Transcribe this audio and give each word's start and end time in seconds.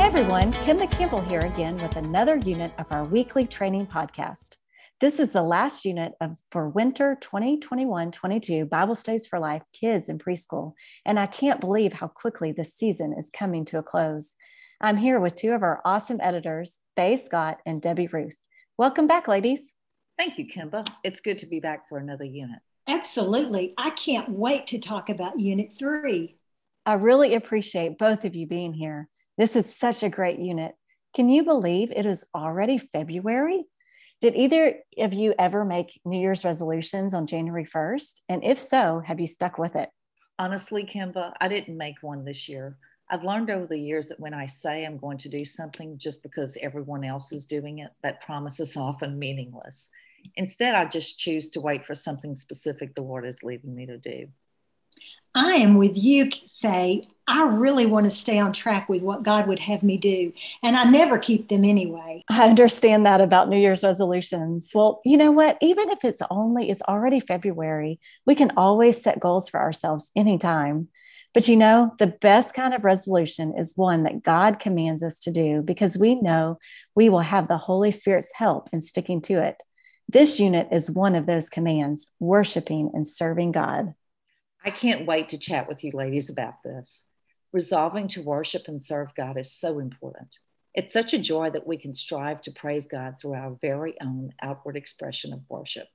Hey 0.00 0.06
everyone, 0.06 0.54
Kimba 0.54 0.90
Campbell 0.90 1.20
here 1.20 1.40
again 1.40 1.76
with 1.76 1.96
another 1.96 2.36
unit 2.36 2.72
of 2.78 2.86
our 2.90 3.04
weekly 3.04 3.46
training 3.46 3.86
podcast. 3.86 4.56
This 4.98 5.20
is 5.20 5.32
the 5.32 5.42
last 5.42 5.84
unit 5.84 6.14
of 6.22 6.38
for 6.50 6.70
winter 6.70 7.18
2021-22 7.20 8.66
Bible 8.66 8.94
Studies 8.94 9.26
for 9.26 9.38
Life 9.38 9.62
Kids 9.74 10.08
in 10.08 10.16
Preschool, 10.16 10.72
and 11.04 11.20
I 11.20 11.26
can't 11.26 11.60
believe 11.60 11.92
how 11.92 12.08
quickly 12.08 12.50
this 12.50 12.74
season 12.74 13.14
is 13.18 13.28
coming 13.30 13.66
to 13.66 13.78
a 13.78 13.82
close. 13.82 14.32
I'm 14.80 14.96
here 14.96 15.20
with 15.20 15.34
two 15.34 15.52
of 15.52 15.62
our 15.62 15.82
awesome 15.84 16.18
editors, 16.22 16.78
Faye 16.96 17.16
Scott 17.16 17.58
and 17.66 17.82
Debbie 17.82 18.06
Ruth. 18.06 18.38
Welcome 18.78 19.06
back, 19.06 19.28
ladies. 19.28 19.74
Thank 20.16 20.38
you, 20.38 20.46
Kimba. 20.46 20.88
It's 21.04 21.20
good 21.20 21.36
to 21.36 21.46
be 21.46 21.60
back 21.60 21.90
for 21.90 21.98
another 21.98 22.24
unit. 22.24 22.60
Absolutely. 22.88 23.74
I 23.76 23.90
can't 23.90 24.30
wait 24.30 24.66
to 24.68 24.78
talk 24.78 25.10
about 25.10 25.38
Unit 25.38 25.72
3. 25.78 26.38
I 26.86 26.94
really 26.94 27.34
appreciate 27.34 27.98
both 27.98 28.24
of 28.24 28.34
you 28.34 28.46
being 28.46 28.72
here. 28.72 29.10
This 29.40 29.56
is 29.56 29.74
such 29.74 30.02
a 30.02 30.10
great 30.10 30.38
unit. 30.38 30.74
Can 31.14 31.30
you 31.30 31.44
believe 31.44 31.90
it 31.92 32.04
is 32.04 32.26
already 32.34 32.76
February? 32.76 33.64
Did 34.20 34.36
either 34.36 34.80
of 34.98 35.14
you 35.14 35.34
ever 35.38 35.64
make 35.64 35.98
New 36.04 36.20
Year's 36.20 36.44
resolutions 36.44 37.14
on 37.14 37.26
January 37.26 37.64
1st? 37.64 38.20
And 38.28 38.44
if 38.44 38.58
so, 38.58 39.00
have 39.02 39.18
you 39.18 39.26
stuck 39.26 39.56
with 39.56 39.76
it? 39.76 39.88
Honestly, 40.38 40.84
Kimba, 40.84 41.32
I 41.40 41.48
didn't 41.48 41.78
make 41.78 42.02
one 42.02 42.22
this 42.22 42.50
year. 42.50 42.76
I've 43.08 43.24
learned 43.24 43.48
over 43.48 43.66
the 43.66 43.80
years 43.80 44.08
that 44.08 44.20
when 44.20 44.34
I 44.34 44.44
say 44.44 44.84
I'm 44.84 44.98
going 44.98 45.16
to 45.16 45.30
do 45.30 45.46
something 45.46 45.96
just 45.96 46.22
because 46.22 46.58
everyone 46.60 47.02
else 47.02 47.32
is 47.32 47.46
doing 47.46 47.78
it, 47.78 47.92
that 48.02 48.20
promise 48.20 48.60
is 48.60 48.76
often 48.76 49.18
meaningless. 49.18 49.88
Instead, 50.36 50.74
I 50.74 50.84
just 50.84 51.18
choose 51.18 51.48
to 51.52 51.62
wait 51.62 51.86
for 51.86 51.94
something 51.94 52.36
specific 52.36 52.94
the 52.94 53.00
Lord 53.00 53.24
is 53.24 53.42
leading 53.42 53.74
me 53.74 53.86
to 53.86 53.96
do. 53.96 54.26
I 55.34 55.54
am 55.54 55.78
with 55.78 55.96
you, 55.96 56.30
Faye. 56.60 57.04
I 57.30 57.44
really 57.44 57.86
want 57.86 58.10
to 58.10 58.10
stay 58.10 58.40
on 58.40 58.52
track 58.52 58.88
with 58.88 59.02
what 59.02 59.22
God 59.22 59.46
would 59.46 59.60
have 59.60 59.84
me 59.84 59.96
do. 59.96 60.32
And 60.64 60.76
I 60.76 60.82
never 60.82 61.16
keep 61.16 61.48
them 61.48 61.64
anyway. 61.64 62.24
I 62.28 62.48
understand 62.48 63.06
that 63.06 63.20
about 63.20 63.48
New 63.48 63.56
Year's 63.56 63.84
resolutions. 63.84 64.72
Well, 64.74 65.00
you 65.04 65.16
know 65.16 65.30
what? 65.30 65.56
Even 65.60 65.90
if 65.90 66.04
it's 66.04 66.22
only, 66.28 66.70
it's 66.70 66.82
already 66.82 67.20
February, 67.20 68.00
we 68.26 68.34
can 68.34 68.50
always 68.56 69.00
set 69.00 69.20
goals 69.20 69.48
for 69.48 69.60
ourselves 69.60 70.10
anytime. 70.16 70.88
But 71.32 71.46
you 71.46 71.56
know, 71.56 71.94
the 72.00 72.08
best 72.08 72.52
kind 72.52 72.74
of 72.74 72.82
resolution 72.82 73.54
is 73.56 73.76
one 73.76 74.02
that 74.02 74.24
God 74.24 74.58
commands 74.58 75.04
us 75.04 75.20
to 75.20 75.30
do 75.30 75.62
because 75.62 75.96
we 75.96 76.16
know 76.16 76.58
we 76.96 77.08
will 77.08 77.20
have 77.20 77.46
the 77.46 77.58
Holy 77.58 77.92
Spirit's 77.92 78.34
help 78.34 78.68
in 78.72 78.82
sticking 78.82 79.20
to 79.22 79.34
it. 79.34 79.62
This 80.08 80.40
unit 80.40 80.66
is 80.72 80.90
one 80.90 81.14
of 81.14 81.26
those 81.26 81.48
commands 81.48 82.08
worshiping 82.18 82.90
and 82.92 83.06
serving 83.06 83.52
God. 83.52 83.94
I 84.64 84.72
can't 84.72 85.06
wait 85.06 85.28
to 85.28 85.38
chat 85.38 85.68
with 85.68 85.84
you 85.84 85.92
ladies 85.94 86.28
about 86.28 86.54
this. 86.64 87.04
Resolving 87.52 88.06
to 88.08 88.22
worship 88.22 88.68
and 88.68 88.82
serve 88.82 89.14
God 89.16 89.36
is 89.36 89.52
so 89.52 89.80
important. 89.80 90.38
It's 90.72 90.92
such 90.92 91.14
a 91.14 91.18
joy 91.18 91.50
that 91.50 91.66
we 91.66 91.76
can 91.76 91.96
strive 91.96 92.40
to 92.42 92.52
praise 92.52 92.86
God 92.86 93.16
through 93.20 93.34
our 93.34 93.56
very 93.60 94.00
own 94.00 94.32
outward 94.40 94.76
expression 94.76 95.32
of 95.32 95.40
worship. 95.48 95.88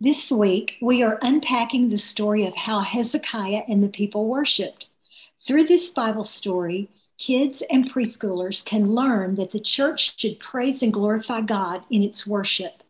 This 0.00 0.32
week, 0.32 0.76
we 0.80 1.02
are 1.02 1.18
unpacking 1.20 1.90
the 1.90 1.98
story 1.98 2.46
of 2.46 2.54
how 2.54 2.80
Hezekiah 2.80 3.64
and 3.68 3.82
the 3.82 3.88
people 3.88 4.26
worshiped. 4.26 4.86
Through 5.46 5.64
this 5.64 5.90
Bible 5.90 6.24
story, 6.24 6.88
kids 7.18 7.62
and 7.68 7.92
preschoolers 7.92 8.64
can 8.64 8.92
learn 8.92 9.34
that 9.34 9.52
the 9.52 9.60
church 9.60 10.18
should 10.18 10.38
praise 10.38 10.82
and 10.82 10.92
glorify 10.92 11.42
God 11.42 11.82
in 11.90 12.02
its 12.02 12.26
worship. 12.26 12.82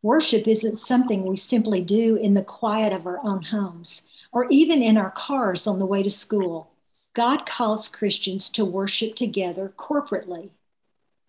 Worship 0.00 0.48
isn't 0.48 0.76
something 0.76 1.24
we 1.24 1.36
simply 1.36 1.82
do 1.82 2.16
in 2.16 2.32
the 2.32 2.42
quiet 2.42 2.92
of 2.94 3.06
our 3.06 3.18
own 3.22 3.42
homes 3.42 4.06
or 4.32 4.46
even 4.48 4.82
in 4.82 4.96
our 4.96 5.10
cars 5.10 5.66
on 5.66 5.78
the 5.78 5.86
way 5.86 6.02
to 6.02 6.10
school. 6.10 6.70
God 7.16 7.46
calls 7.46 7.88
Christians 7.88 8.50
to 8.50 8.64
worship 8.66 9.16
together 9.16 9.72
corporately. 9.78 10.50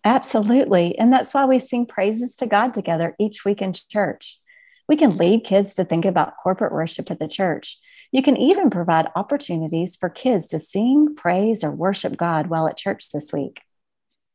Absolutely. 0.04 0.98
And 0.98 1.10
that's 1.10 1.32
why 1.32 1.46
we 1.46 1.58
sing 1.58 1.86
praises 1.86 2.36
to 2.36 2.46
God 2.46 2.74
together 2.74 3.16
each 3.18 3.46
week 3.46 3.62
in 3.62 3.72
church. 3.72 4.38
We 4.86 4.96
can 4.96 5.16
lead 5.16 5.44
kids 5.44 5.72
to 5.74 5.86
think 5.86 6.04
about 6.04 6.36
corporate 6.36 6.74
worship 6.74 7.10
at 7.10 7.18
the 7.18 7.26
church. 7.26 7.78
You 8.12 8.22
can 8.22 8.36
even 8.36 8.68
provide 8.68 9.08
opportunities 9.16 9.96
for 9.96 10.10
kids 10.10 10.48
to 10.48 10.58
sing, 10.58 11.14
praise, 11.16 11.64
or 11.64 11.70
worship 11.70 12.18
God 12.18 12.48
while 12.48 12.68
at 12.68 12.76
church 12.76 13.10
this 13.10 13.32
week. 13.32 13.62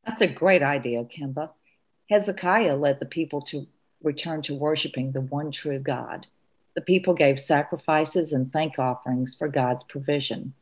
That's 0.08 0.22
a 0.22 0.28
great 0.28 0.63
idea, 0.63 1.03
Kimba. 1.03 1.52
Hezekiah 2.09 2.78
led 2.78 3.00
the 3.00 3.06
people 3.06 3.42
to 3.44 3.68
return 4.02 4.42
to 4.44 4.56
worshiping 4.56 5.12
the 5.12 5.22
one 5.22 5.52
true 5.52 5.78
God. 5.78 6.25
The 6.74 6.81
people 6.81 7.13
gave 7.13 7.40
sacrifices 7.40 8.34
and 8.34 8.52
thank 8.52 8.80
offerings 8.80 9.36
for 9.36 9.47
God's 9.47 9.84
provision. 9.84 10.56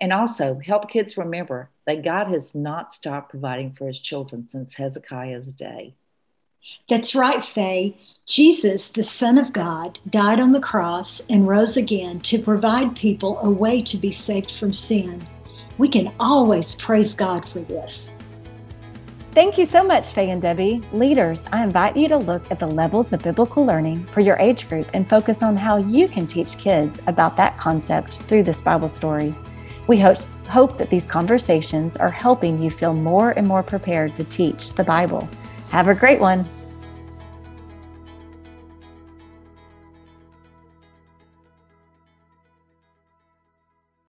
And 0.00 0.12
also 0.12 0.60
help 0.64 0.90
kids 0.90 1.16
remember 1.16 1.70
that 1.86 2.04
God 2.04 2.28
has 2.28 2.54
not 2.54 2.92
stopped 2.92 3.30
providing 3.30 3.72
for 3.72 3.86
his 3.86 3.98
children 3.98 4.46
since 4.46 4.74
Hezekiah's 4.74 5.52
day. 5.52 5.94
That's 6.88 7.14
right, 7.14 7.44
Faye. 7.44 7.96
Jesus, 8.26 8.88
the 8.88 9.04
Son 9.04 9.38
of 9.38 9.52
God, 9.52 9.98
died 10.10 10.40
on 10.40 10.52
the 10.52 10.60
cross 10.60 11.24
and 11.28 11.46
rose 11.46 11.76
again 11.76 12.20
to 12.20 12.42
provide 12.42 12.96
people 12.96 13.38
a 13.40 13.50
way 13.50 13.80
to 13.82 13.96
be 13.96 14.12
saved 14.12 14.52
from 14.52 14.72
sin. 14.72 15.24
We 15.78 15.88
can 15.88 16.12
always 16.18 16.74
praise 16.74 17.14
God 17.14 17.48
for 17.48 17.60
this. 17.60 18.10
Thank 19.32 19.58
you 19.58 19.66
so 19.66 19.84
much, 19.84 20.12
Faye 20.12 20.30
and 20.30 20.40
Debbie. 20.40 20.82
Leaders, 20.92 21.44
I 21.52 21.62
invite 21.62 21.96
you 21.96 22.08
to 22.08 22.16
look 22.16 22.50
at 22.50 22.58
the 22.58 22.66
levels 22.66 23.12
of 23.12 23.22
biblical 23.22 23.66
learning 23.66 24.06
for 24.06 24.20
your 24.20 24.38
age 24.38 24.66
group 24.68 24.88
and 24.94 25.08
focus 25.08 25.42
on 25.42 25.56
how 25.56 25.76
you 25.76 26.08
can 26.08 26.26
teach 26.26 26.56
kids 26.56 27.02
about 27.06 27.36
that 27.36 27.58
concept 27.58 28.22
through 28.22 28.44
this 28.44 28.62
Bible 28.62 28.88
story. 28.88 29.34
We 29.86 29.98
hope, 29.98 30.78
that 30.78 30.90
these 30.90 31.06
conversations 31.06 31.96
are 31.96 32.10
helping 32.10 32.60
you 32.60 32.70
feel 32.70 32.92
more 32.92 33.30
and 33.30 33.46
more 33.46 33.62
prepared 33.62 34.14
to 34.16 34.24
teach 34.24 34.74
the 34.74 34.82
Bible. 34.82 35.28
Have 35.70 35.86
a 35.88 35.94
great 35.94 36.20
one. 36.20 36.48